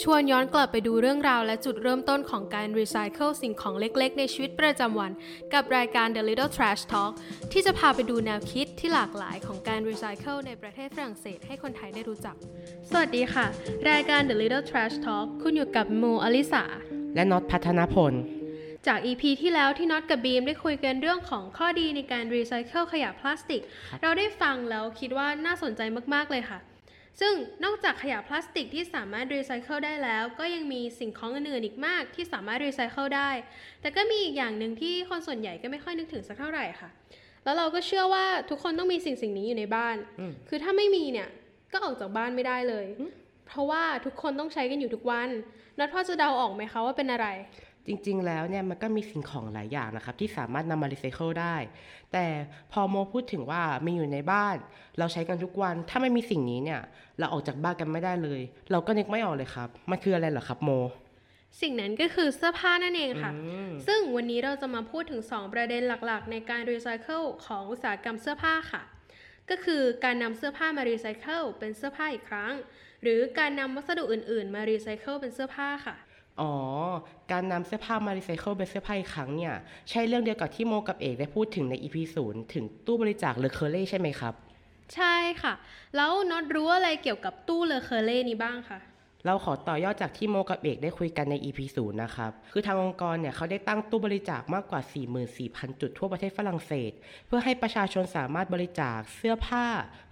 [0.00, 5.12] ชวนย้อนกลับไปดูเรื่องราวและจุดเริ่มต้นของการรีไซเคิลสิ่งของเล็กๆ ในชีวิตประจำวัน
[5.54, 7.12] กับรายการ The Little Trash Talk
[7.52, 12.36] ที่จะพาไปดูแนวคิดที่หลากหลายของการรีไซเคิลในประเทศฝรั่งเศสให้คนไทยได้รู้จัก
[12.90, 13.46] สวัสดีค่ะ
[13.90, 16.64] รายการ The Little Trash Talk คุณอยู่กับโมอลิสา
[17.14, 18.12] และน็อตพัฒนพล
[18.86, 23.62] จาก EP ที่แล้วที่น็อตกับบีมได้คุยกันเรื่องของข้อดีในการรีไซเคิลขยะพลาสติก
[24.02, 25.80] เราได้ฟังแล้วคิดว่าน่าสนใจ
[26.14, 26.60] มากๆเลยค่ะ
[27.20, 27.34] ซึ่ง
[27.64, 33.30] นอกจากขยะพลาสติกที่สามารถรีไซเคิลได้แล้ว ก็ยังมีสิ่งของอื่นๆอีกมากที่สามารถรีไซเคิลได้
[33.80, 36.88] แต่ก็มีอีกอย่างหนึ่งที่คนส่วนใหญ่ก็ไม่ค่อยนึกถึงสักเท่าไหร่ค่ะ
[37.44, 41.28] แล้วเราก็เชื่อว่าทุกคนต้องมีสิ่งสิ่งนี้อยู่ในบ้านอืมคือถ้าไม่มีเนี่ย
[41.72, 42.86] ก็ออกจากบ้านไม่ได้เลย
[43.46, 45.28] เพราะว่าทุกคนต้องใช้กันอยู่ทุกวัน
[45.78, 47.26] น็อตพอจะเดาออกไหมคะว่าเป็นอะไร
[47.86, 51.56] จริงๆ แล้วเนี่ยมันก็มีสิ่งของหลายอย่างนะครับ ที่สามารถนำมารีไซเคิลได้
[52.12, 52.26] แต่
[52.72, 54.56] พอโมพูดถึงว่ามีอยู่ในบ้าน
[54.98, 56.80] เราใช้กันทุกวันถ้าไม่มีสิ่งนี้เนี่ย
[57.18, 60.70] เราออกจากบ้านกันไม่ได้เลย เราก็นึกไม่ออกเลยครับ มันคืออะไรเหรอครับโม
[61.60, 68.82] สิ่งนั้นก็คือเสื้อผ้านั่นเองค่ะอืมซึ่งวันนี้เราจะมาพูดถึง 2 ประเด็นหลักๆ ในการรีไซเคิลของอุตสาหกรรมเสื้อผ้าค่ะ
[69.50, 72.54] ก็คือการนำเสื้อผ้ามารีไซเคิลเป็นเสื้อผ้าอีกครั้ง
[73.02, 75.96] หรือการนำวัสดุอื่น ๆ มารีไซเคิลเป็นเสื้อผ้าค่ะ
[76.40, 76.52] อ๋อ
[77.32, 79.54] การนำเสื้อผ้ามารีไซเคิลเป็นเสื้อผ้าอีกครั้งเนี่ย
[79.90, 84.34] ใช่เรื่องเดียวกับที่โมกับเอกได้พูดถึงใน EP ศูนย์ถึงตู้บริจาคเลอเคอเล่ใช่ไหมครับ
[84.94, 85.54] ใช่ค่ะ
[85.96, 88.80] แล้วน็อตรู้อะไรเกี่ยวกับตู้เลอเคอเล่นี้บ้างคะ
[89.26, 94.80] เราขอต่อยอดจากที่โมกับเอกได้คุยกันใน EP ศูนย์นะครับ คือทางองค์กรเนี่ยเขาได้ตั้งตู้บริจาคมากกว่า
[95.30, 96.92] 44,000 จุดทั่วประเทศฝรั่งเศส
[97.26, 99.66] เพื่อให้ประชาชนสามารถบริจาคเสื้อผ้า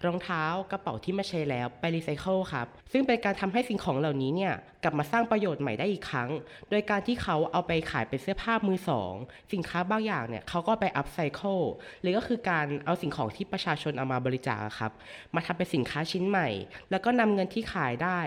[0.07, 6.31] รองเท้ากระเป๋าที่ไม่ใช้แล้วไปรีไซเคิลครับ ซึ่งเป็นการทำให้สิ่งของเหล่านี้เนี่ยกลับมาสร้างประโยชน์ใหม่ได้อีกครั้ง
[6.71, 9.15] โดยการที่เขาเอาไปขายเป็นเสื้อผ้ามือสอง
[9.53, 11.59] สินค้าบางอย่างเนี่ยเขาก็ไปอัพไซเคิล
[12.01, 14.93] หรือก็คือการเอาสิ่งของที่ประชาชนเอามาบริจาคครับ
[15.35, 16.49] มาทำเป็นสินค้าชิ้นใหม่
[16.91, 18.21] แล้วก็นำเงินที่ขายได้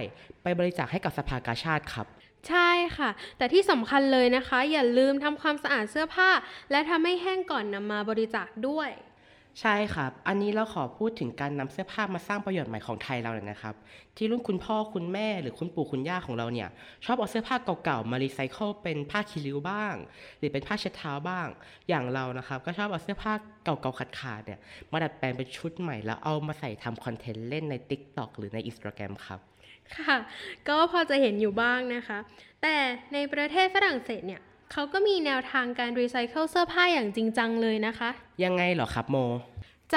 [0.43, 2.07] ไปบริจาคให้กับสภากาชาติครับ
[2.49, 6.29] ใช่ค่ะ แต่ที่สำคัญเลยนะคะ อย่าลืมทำความสะอาดเสื้อผ้า
[6.71, 8.89] และทำให้แห้งก่อนนำมาบริจาคด้วย
[9.61, 13.75] ใช่ครับ อันนี้เราขอพูดถึงการนำเสื้อผ้ามาสร้างประโยชน์ใหม่ของไทยเราเลยนะครับ
[14.17, 16.69] ที่รุ่นคุณพ่อคุณแม่หรือคุณปู่คุณย่าของเราเนี่ย
[17.05, 19.95] ชอบเอาเสื้อผ้าเก่าๆมารีไซเคิลเป็นผ้าขี้ริ้วบ้าง
[20.37, 21.47] หรือเป็นผ้าเช็ดเท้าบ้าง
[21.89, 24.59] อย่างเรานะครับ ก็ชอบเอาเสื้อผ้าเก่าๆขาดๆเนี่ย
[24.91, 29.39] มาดัดแปลงเป็นชุดใหม่แล้วเอามาใส่ทำคอนเทนต์เล่นใน TikTok หรือใน Instagram ครับ
[29.97, 30.17] ค่ะ
[30.67, 32.17] ก็พอจะเห็นอยู่บ้างนะคะ
[32.61, 32.75] แต่
[33.13, 34.41] ในประเทศฝรั่งเศสเนี่ย
[34.75, 38.09] เขาก็มีแนวทางการรีไซเคิลเสื้อผ้าอย่างจริงจังเลยนะคะ
[38.43, 39.17] ยังไงเหรอครับโม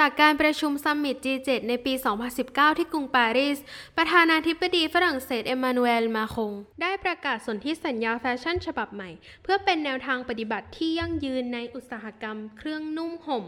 [0.01, 1.93] จากการประชุมซัมมิต G7 ในปี
[2.35, 3.57] 2019 ที่กรุงปารีส
[3.97, 9.09] ประธานาธิบดีฝรั่งเศสเอมมานูเอลมาครง ได้ประกาศสนธิสัญญาแฟชั่นฉบับใหม่
[9.43, 13.43] เพื่อเป็นแนวทางปฏิบัติที่ยั่งยืนในอุตสาหกรรมเครื่องนุ่มห่ม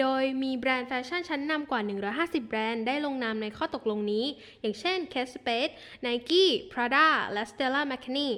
[0.00, 1.80] โดยมีแบรนด์แฟชั่นชั้นนำกว่า
[2.14, 4.24] 150 แบรนด์ได้ลงนามในข้อตกลงนี้
[4.60, 5.72] อย่างเช่น Kate Spade
[6.06, 8.30] Nike Prada และ Stella McCartney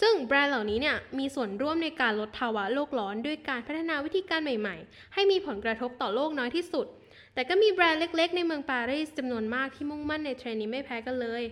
[0.00, 6.88] ซึ่งแบรนด์เหล่านี้เนี่ยมีส่วนร่วมในการลดภาวะโลกร้อน ด้วยการพัฒนาวิธีการใหม่ ๆ ให้มีผลกระทบต่อโลกน้อยที่สุด
[7.34, 11.42] แต่ก็มีแบรนด์เล็กๆ ในเมืองปารีสจำนวนมากที่มุ่งมั่นในเทรนด์นี้ไม่แพ้กันเลย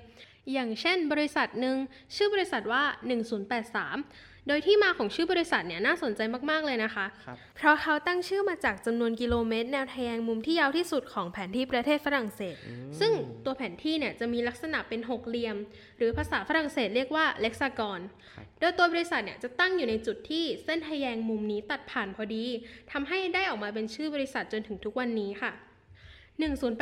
[0.53, 1.77] อย่างเช่นบริษัทหนึ่ง
[2.17, 6.21] ชื่อบริษัทว่า 1083 โดยที่มาของชื่อบริษัทเนี่ยน่าสนใจ
[6.51, 12.57] มากๆเลยนะคะครับเพราะเขาตั้งชื่อมาจากจำนวนกิโลเมตร แนวทะแยงมุมที่ยาวที่สุดของแผนที่ประเทศฝรั่งเศส
[13.01, 13.13] ซึ่ง
[13.45, 15.57] ตัวแผนที่เนี่ยจะมีลักษณะเป็นหกเหลี่ยม
[15.97, 18.01] หรือภาษาฝรั่งเศสเรียกว่าเล็กซากอน
[18.35, 22.45] ครับโดยตัวบริษัทเนี่ยจะตั้งอยู่ในจุดที่เส้นทะแยงมุมนี้ตัดผ่านพอดี
[22.93, 25.53] ทำให้ได้ออกมาเป็นชื่อบริษัทจนถึงทุกวันนี้ค่ะ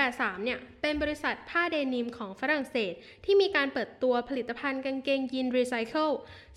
[0.01, 2.93] 1083 เนี่ย เป็นบริษัทผ้าเดนิมของฝรั่งเศส
[3.25, 6.09] ที่มีการเปิดตัวผลิตภัณฑ์กางเกงยีนรีไซเคิล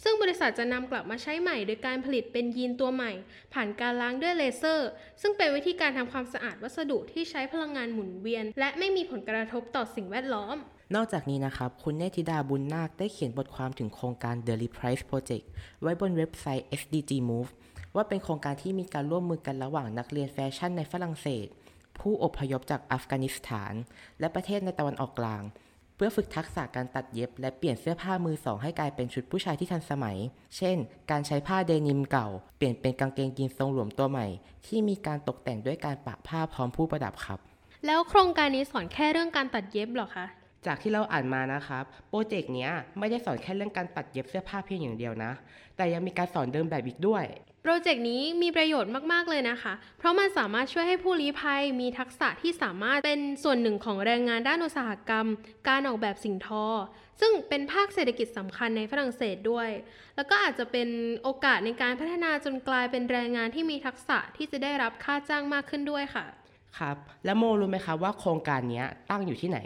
[0.03, 3.11] ซึ่งบริษัทจะนำกลับมาใช้ใหม่ โดยการผลิตเป็นยีนตัวใหม่
[3.53, 4.89] ผ่านการล้างด้วยเลเซอร์
[5.21, 10.57] ซึ่งเป็นวิธีการทำความสะอาดวัสดุที่ใช้พลังงานหมุนเวียน และไม่มีผลกระทบต่อสิ่งแวดล้อม
[10.95, 15.45] นอกจากนี้นะครับ คุณเนธิดาบุญนาคได้เขียนบทความถึงโครงการ The Reprise Project
[15.81, 17.49] ไว้บนเว็บไซต์ SDG Move
[17.95, 21.47] ว่าเป็นโครงการที่มีการร่วมมือกันระหว่างนักเรียนแฟชั่นในฝรั่งเศส
[22.01, 23.73] ผู้อพยพจากอัฟกานิสถาน
[24.19, 25.43] และประเทศในตะวันออกกลาง
[25.95, 30.17] เพื่อฝึกทักษะการตัดเย็บ และเปลี่ยนเสื้อผ้ามือสองให้กลายเป็นชุดผู้ชายที่ทันสมัย
[30.57, 30.77] เช่น
[31.11, 32.27] การใช้ผ้าเดนิมเก่า
[32.57, 34.27] เปลี่ยนเป็นกางเกงยีนทรงหลวมตัวใหม่
[34.65, 37.39] ที่มีการตกแต่งด้วยการปะผ้าพร้อมผู้ประดับครับ
[37.85, 40.25] แล้วโครงการนี้สอนแค่เรื่องการตัดเย็บเหรอคะ
[40.65, 45.31] จากที่เราอ่านมานะครับ โปรเจกต์เนี้ยไม่ได้สอนแค่เรื่องการตัดเย็บเสื้อผ้าเพียงอย่างเดียวนะ
[45.75, 47.23] แต่ยังมีการสอนเดินแบบอีกด้วย
[47.63, 55.27] โปรเจกต์นี้มีประโยชน์มาก ๆ เลยนะคะ เพราะมันสามารถช่วยให้ผู้ลี้ภัยมีทักษะที่สามารถเป็นส่วนหนึ่งของแรงงานด้านอุตสาหกรรม
[55.69, 56.65] การออกแบบสิ่งทอ
[57.19, 59.69] ซึ่งเป็นภาคเศรษฐกิจสำคัญในฝรั่งเศสด้วย
[60.15, 60.87] แล้วก็อาจจะเป็น
[61.23, 66.25] โอกาสในการพัฒนาจนกลายเป็นแรงงานที่มีทักษะที่จะได้รับค่าจ้างมากขึ้นด้วยค่ะ
[66.79, 69.59] ครับ แล้วโมรู้ไหมครับว่าโครงการนี้ตั้งอยู่ที่ไหน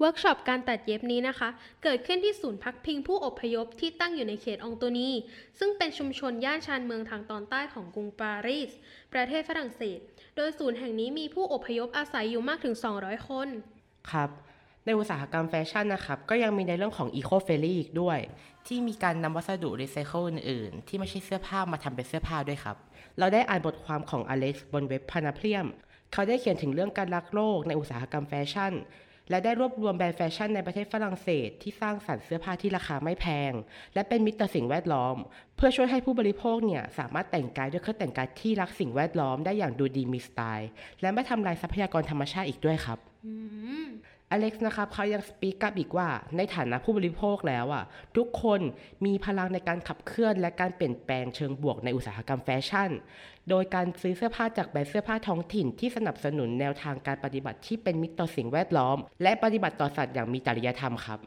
[0.00, 1.48] เวิร์กช็อปการตัดเย็บนี้นะคะ
[1.82, 5.10] เกิดขึ้นที่ศูนย์พักพิงผู้อพยพที่ตั้งอยู่ในเขตองโตนี
[5.58, 8.70] ซึ่งเป็นชุมชนย่านชานเมืองทางตอนใต้ของกรุงปารีส
[9.12, 9.98] ประเทศฝรั่งเศส
[10.36, 13.48] โดยศูนย์แห่งนี้มีผู้อพยพอาศัยอยู่มากถึง 200 คน
[14.10, 14.30] ครับ
[14.84, 18.18] ในอุตสาหกรรมแฟชั่นนะครับ ก็ยังมีในเรื่องของ Eco f r i e n d l y อีกด้วย
[18.66, 22.76] ที่มีการนำวัสดุรีไซเคิลอื่น ๆ ที่ไม่ใช่เสื้อผ้ามาทำเป็นเสื้อผ้าด้วยครับ
[23.18, 25.66] เราได้อ่านบทความของอเล็กซ์บนเว็บ Panaprium
[26.12, 28.72] เขาได้เขียนถึงเรื่องการรักโลกในอุตสาหกรรมแฟชั่น
[29.30, 33.52] และได้รวบรวมแบรนด์แฟชั่นในประเทศฝรั่งเศส ที่สร้างสรรค์เสื้อผ้าที่ราคาไม่แพง
[33.94, 35.16] และเป็นมิตรต่อสิ่งแวดล้อม
[35.56, 42.98] เพื่อช่วยให้ผู้บริโภคเนี่ยสามารถแต่งกายด้วยเครื่องแต่งกายที่รักสิ่งแวดล้อมได้อย่างดูดีมีสไตล์ และไม่ทำลายทรัพยากรธรรมชาติอีกด้วยครับ
[44.32, 47.84] อเล็กซ์นะครับเขายัง speak up อีกว่า ในฐานะผู้บริโภคแล้วอะ
[48.16, 48.60] ทุกคน
[49.06, 52.90] มีพลังในการขับเคลื่อน และการเปลี่ยนแปลงเชิงบวกในอุตสาหกรรมแฟชั่น
[53.50, 61.18] โดยการซื้อเสื้อผ้าจากแบรนด์เสื้อผ้าท้องถิ่นที่สนับสนุนแนวทางการปฏิบัติที่เป็นมิตรต่อสิ่งแวดล้อม และปฏิบัติต่อสัตว์อย่างมีจริยธรรมครับ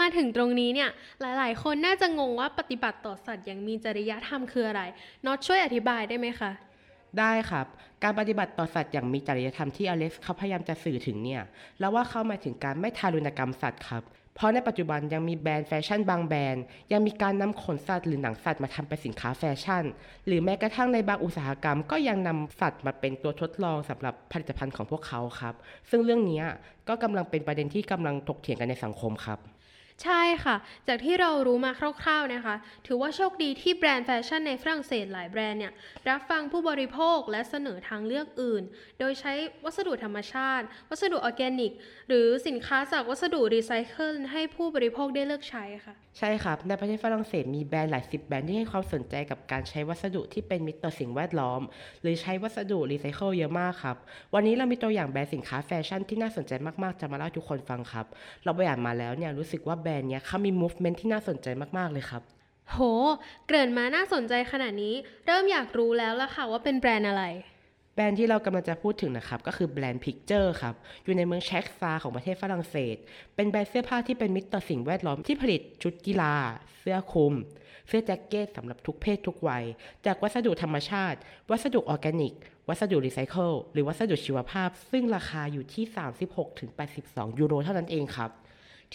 [0.00, 0.90] มาถึงตรงนี้เนี่ย
[1.20, 4.82] หลาย ๆ คนน่าจะงงว่าปฏิบัติต่อสัตว์อย่างมีจริยธรรมคืออะไร
[5.26, 6.50] น็อตช่วยอธิบายได้ไหมคะ
[7.18, 7.66] ได้ครับ
[8.02, 11.42] การปฏิบัติต่อสัตว์อย่างมีจริยธรรมที่อเล็กซ์เขาพยายามจะสื่อถึงเนี่ย
[11.80, 14.04] แล้วว่าเข้ามาถึงการไม่ทารุณกรรมสัตว์ครับ
[14.38, 19.84] เพราะในปัจจุบันยังมีแบรนด์แฟชั่นบางแบรนด์ ยังมีการนำขนสัตว์หรือหนังสัตว์มาทำเป็นสินค้าแฟชั่น
[20.26, 25.54] หรือแม้กระทั่งในบางอุตสาหกรรม ก็ยังนำสัตว์มาเป็นตัวทดลองสำหรับผลิตภัณฑ์ของพวกเขาครับ
[25.90, 26.42] ซึ่งเรื่องนี้
[26.88, 29.38] ก็กำลังเป็นประเด็นที่กำลังถกเถียงกันในสังคมครับ
[30.04, 30.56] ใช่ค่ะ
[30.88, 31.72] จากที่เรารู้มา
[32.02, 32.54] คร่าวๆนะคะ
[32.86, 35.72] ถือว่าโชคดีที่แบรนด์แฟชั่นในฝรั่งเศสหลายแบรนด์เนี่ย
[36.08, 38.62] รับฟังผู้บริโภคและเสนอทางเลือกอื่น
[38.98, 39.32] โดยใช้
[39.64, 41.72] วัสดุธรรมชาติ วัสดุออร์แกนิก
[42.08, 51.60] หรือสินค้าจากวัสดุรีไซเคิลให้ผู้บริโภคได้เลือกใช้ค่ะ ใช่ครับ ในประเทศฝรั่งเศสมีแบรนด์หลายสิบแบรนด์ที่ให้ความสนใจกับการใช้วัสดุที่เป็นมิตรต่อสิ่งแวดล้อม
[52.02, 53.96] หรือใช้วัสดุรีไซเคิลเยอะมากครับ
[54.34, 56.52] วันนี้เรามีตัวอย่างแบรนด์สินค้าแฟชั่นที่น่าสนใจ
[56.82, 58.06] มากๆจะมาเล่าทุกคนฟังครับ
[58.44, 61.46] เราไปอ่านมาแล้วเนี่ยรู้สึกว่าแบรนด์เนี้ยเขามี movement ที่น่าสนใจ
[61.78, 62.22] มากๆเลยครับ
[62.70, 62.78] โห
[63.46, 64.94] เกริ่นมาน่าสนใจขนาดนี้
[65.26, 67.24] เริ่มอยากรู้แล้วล่ะค่ะว่าเป็นแบรนด์อะไร
[67.94, 70.74] แบรนด์ที่เรากำลังจะพูดถึงนะครับ ก็คือแบรนด์ Picture ครับ
[71.04, 72.96] อยู่ในเมืองเช็กซาของประเทศฝรั่งเศส
[73.36, 76.34] เป็นแบรนด์เสื้อผ้าที่เป็นมิตรต่อสิ่งแวดล้อมที่ผลิตชุดกีฬา
[76.78, 77.34] เสื้อคลุม
[77.88, 79.64] เสื้อแจ็คเก็ตสำหรับทุกเพศทุกวัย
[80.06, 81.18] จากวัสดุธรรมชาติ
[81.50, 82.34] วัสดุออร์แกนิก
[82.68, 85.84] วัสดุรีไซเคิลหรือวัสดุชีวภาพ ซึ่งราคาอยู่ที่
[86.62, 88.30] 36-82 ยูโรเท่านั้นเองครับ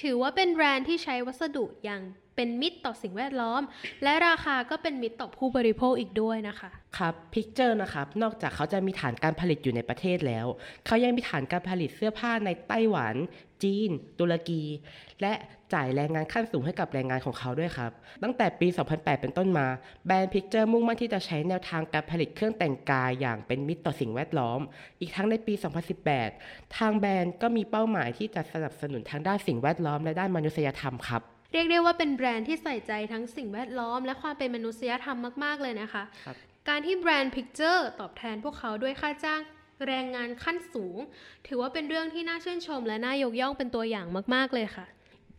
[0.02, 2.02] ถือว่าเป็นแบรนด์ที่ใช้วัสดุอย่าง
[2.36, 3.62] เป็นมิตรต่อสิ่งแวดล้อม
[4.04, 10.46] และราคาก็เป็นมิตรต่อผู้บริโภคอีกด้วยนะคะครับ Picture นะครับนอกจากเขาจะมีฐานการผลิตอยู่ในประเทศแล้ว
[10.86, 13.16] เขายังมีฐานการผลิตเสื้อผ้าในไต้หวัน
[13.64, 13.90] จีน
[14.20, 14.64] ตุรกี
[15.22, 15.34] และ
[15.74, 17.92] จ่ายแรงงานขั้นสูงให้กับแรงงานของเขาด้วยครับ
[18.24, 19.68] ตั้งแต่ปี 2008 เป็นต้นมา
[20.06, 24.60] แบรนด์ Picture มุ่งมั่นที่จะใช้แนวทางการผลิตเครื่องแต่งกายอย่างเป็นมิตรต่อสิ่งแวดล้อม
[25.00, 25.54] อีกทั้งในปี
[26.16, 36.36] 2018 ทางแบรนด์ก็มีเป้าหมายที่จะสนับสนุนทางด้านสิ่งแวดล้อมและด้านมนุษยธรรมครับ เรียกได้ว่าเป็นแบรนด์ที่ใส่ใจทั้งสิ่งแวดล้อม และความเป็นมนุษยธรรมมาก ๆ เลยนะคะครับ
[36.70, 39.42] การที่แบรนด์ Picture ตอบแทนพวกเขาด้วยค่าจ้าง
[39.88, 40.98] แรงงานขั้นสูง
[41.48, 44.86] ถือว่าเป็นเรื่องที่น่าชื่นชม และน่ายกย่องเป็นตัวอย่างมาก ๆ เลยค่ะ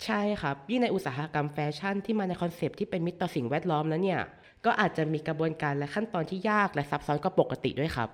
[0.04, 4.20] ใช่ครับยิ่งในอุตสาหกรรมแฟชั่นที่มาในคอนเซปต์ที่เป็นมิตรต่อสิ่งแวดล้อมแล้วเนี่ย
[4.64, 8.08] ก็อาจจะมีกระบวนการและขั้นตอนที่ยากและซับซ้อนกว่าปกติด้วยครับ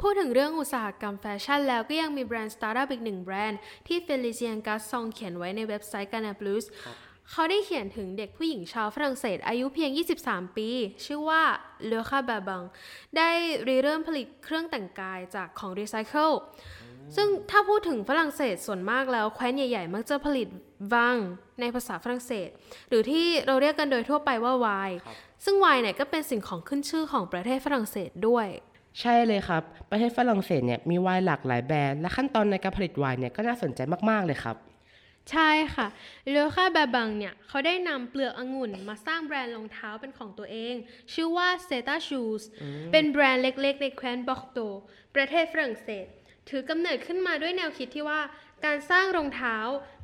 [0.00, 6.64] พูดถึงเรื่องอุตสาหกรรมแฟชั่นแล้วก็ยังมีแบรนด์สตาร์ทอัพอีกหนึ่งแบรนด์ที่ Félicien Cassan เขียนไว้ในเว็บไซต์ g a n a Plus
[7.30, 9.90] เขาได้เขียนถึงเด็กผู้หญิงชาวฝรั่งเศสอายุเพียง
[10.22, 10.68] 23 ปี
[11.04, 11.42] ชื่อว่า
[11.86, 12.62] Laure Babin
[13.16, 13.30] ได้
[13.68, 16.30] ริเริ่มผลิตเครื่องแต่งกายจากของรีไซเคิล
[17.16, 20.48] ซึ่งถ้าพูดถึงฝรั่งเศสส่วนมากแล้วแคว้นใหญ่ๆ มักจะผลิต
[20.94, 21.16] วัง
[21.60, 22.48] ในภาษาฝรั่งเศส
[22.88, 28.46] หรือที่เราเรียกกันโดยทั่วไปว่าไวน์ครับซึ่งไวน์เนี่ยก็เป็นสิ่งของขึ้นชื่อของประเทศฝรั่งเศสด้วย
[29.00, 34.56] ใช่เลยครับ ประเทศฝรั่งเศสเนี่ยมีไวน์หลากหลายแบรนด์และขั้นตอนในการผลิตไวน์เนี่ยก็น่าสนใจมากๆเลยครับ
[35.32, 35.86] ใช่ค่ะ
[36.30, 40.74] เลคาบาบังเนี่ยเขาได้นำเปลือกองุ่นมาสร้างแบรนด์รองเท้าเป็นของตัวเอง
[41.12, 42.42] ชื่อว่า Zeta Shoes
[42.92, 44.58] เป็นแบรนด์เล็กๆ ในแคว้นบอกโต
[45.14, 46.06] ประเทศฝรั่งเศส
[46.48, 48.20] ถือกำเนิดขึ้นมาด้วยแนวคิดที่ว่า
[48.64, 49.56] การสร้างรองเท้า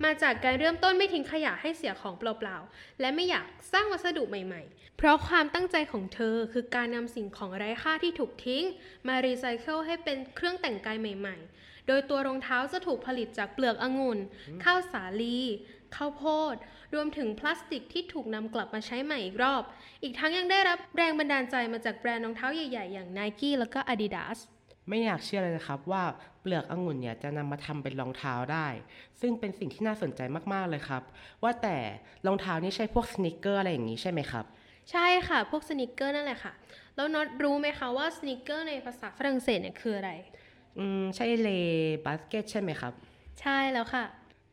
[0.04, 8.64] มาจากการเริ่มต้นไม่ทิ้งขยะให้เสียของเปล่าๆ และไม่อยากสร้างวัสดุใหม่ๆ เพราะความตั้งใจของเธอคือการนำสิ่งของไร้ค่าที่ถูกทิ้ง
[9.08, 14.18] มารีไซเคิลให้เป็นเครื่องแต่งกายใหม่ ๆ โดยตัวรองเท้าจะถูกผลิตจากเปลือกองุ่น
[14.64, 15.38] ข้าวสาลี
[15.96, 16.56] ข้าวโพด
[16.94, 19.62] รวมถึงพลาสติกที่ถูกนำกลับมาใช้ใหม่อีกรอบ
[20.02, 24.38] อีกทั้งยังได้รับแรงบันดาลใจมาจากแบรนด์รองเท้าใหญ่ๆ อย่าง Nike แล้วก็ Adidas
[24.88, 26.02] ไม่อยากเชื่อเลยนะครับว่า
[26.40, 28.66] เปลือกองุ่นเนี่ยจะนำมาทำเป็นรองเท้าได้
[29.20, 30.20] ซึ่งเป็นสิ่งที่น่าสนใจ
[30.52, 31.02] มากๆเลยครับ
[31.42, 31.76] ว่าแต่
[32.26, 34.44] รองเท้านี่ใช่พวก sneaker อะไรอย่างนี้ใช่ไหมครับ
[34.90, 36.52] ใช่ค่ะ พวก sneaker นั่นแหละค่ะ
[36.96, 40.12] แล้วน็อตรู้ไหมคะว่า sneaker ในภาษาฝรั่งเศสเนี่ยคืออะไร
[40.78, 41.48] อืมใช่ les
[42.06, 42.92] baskets ใช่ไหมครับ
[43.40, 44.04] ใช่แล้วค่ะ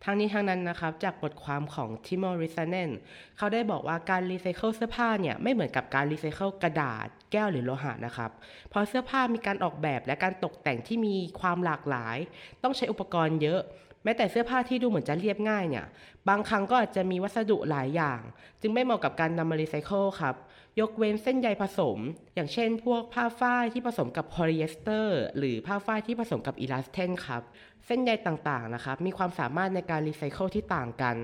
[0.03, 2.89] ทั้งนี้ทั้งนั้นนะครับ จากบทความของ Timo Rissanen
[3.37, 8.31] เขาได้บอกว่าการรีไซเคิลเสื้อผ้าเนี่ย ไม่เหมือนกับการรีไซเคิลกระดาษ แก้วหรือโลหะนะครับ
[8.69, 12.17] เพราะเสื้อผ้ามีการออกแบบและการตกแต่งที่มีความหลากหลาย
[12.63, 15.85] ต้องใช้อุปกรณ์เยอะแม้แต่เสื้อผ้าที่ดูเหมือนจะเรียบง่ายเนี่ย
[16.29, 18.21] บางครั้งก็อาจจะมีวัสดุหลายอย่าง
[18.61, 20.35] จึงไม่เหมาะกับการนำมารีไซเคิลครับ
[20.79, 21.97] ยกเว้นเส้นใยผสม
[22.35, 27.43] อย่างเช่น พวกผ้าฝ้ายที่ผสมกับโพลีเอสเตอร์ หรือผ้าฝ้ายที่ผสมกับ elastane ครับ
[27.85, 31.15] เส้นใยต่างๆนะครับมีความสามารถในการรีไซเคิลที่ต่างกัน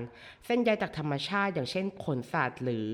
[0.46, 2.90] เส้นใยจากธรรมชาติ อย่างเช่นขนสัตว์หรือ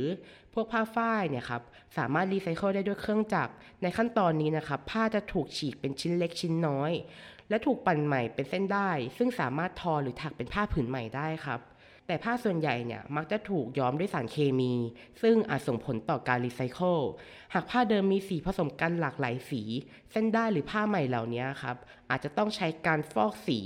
[0.54, 1.62] พวกผ้าฝ้ายเนี่ยครับ
[1.98, 3.52] สามารถรีไซเคิลได้ด้วยเครื่องจักร
[3.82, 6.92] ในขั้นตอนนี้นะครับผ้าจะถูกฉีกเป็นชิ้นเล็กชิ้นน้อย
[7.48, 11.60] และถูกปั่นใหม่เป็นเส้นได้ ซึ่งสามารถทอหรือถักเป็นผ้าผืนใหม่ได้ครับ
[12.06, 14.72] แต่ผ้าส่วนใหญ่เนี่ยมักจะถูกย้อมด้วยสารเคมี
[15.22, 16.98] ซึ่งอาจส่งผลต่อการรีไซเคิล
[17.54, 19.62] หากผ้าเดิมมีสีผสมกันหลากหลายสี
[20.10, 21.76] เส้นได้หรือผ้าใหม่เหล่านี้ครับ
[22.10, 23.58] อาจจะต้องใช้การฟอกสี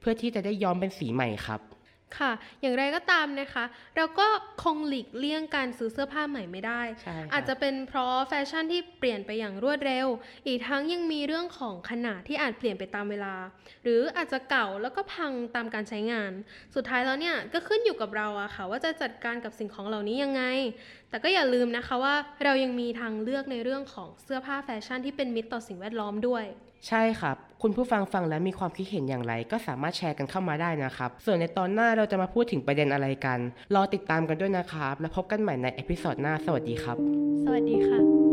[0.00, 1.60] เพื่อที่จะได้ย้อมเป็นสีใหม่ครับ
[2.18, 3.64] ค่ะ อย่างไรก็ตามนะคะ
[3.96, 4.26] เราก็
[4.62, 10.06] คงหลีกเลี่ยงการซื้อเสื้อผ้าใหม่ไม่ได้ใช่ครับอาจจะเป็นเพราะแฟชั่นที่เปลี่ยนไปอย่างรวดเร็ว
[10.46, 13.34] อีกทั้งยังมีเรื่องของขนาดที่อาจเปลี่ยนไปตามเวลา
[13.82, 16.32] หรืออาจจะเก่าแล้วก็พังตามการใช้งาน
[16.74, 20.42] สุดท้ายแล้วเนี่ยก็ขึ้นอยู่กับเราอะค่ะ ว่าจะจัดการกับสิ่งของเหล่านี้ยังไง
[21.10, 26.44] แต่ก็อย่าลืมนะคะว่าเรายังมีทางเลือกในเรื่องของเสื้อผ้าแฟชั่นที่เป็นมิตรต่อสิ่งแวดล้อมด้วย
[26.88, 33.38] ใช่ครับ คุณผู้ฟังฟังแล้วมีความคิดเห็นอย่างไร ก็สามารถแชร์กันเข้ามาได้นะครับ ส่วนในตอนหน้าเราจะมาพูดถึงประเด็นอะไรกัน
[33.74, 36.96] รอติดตามกันด้วยนะครับ แล้วพบกันใหม่ใน episode หน้า สวัสดีครับ
[37.44, 38.25] สวัสดีค่ะ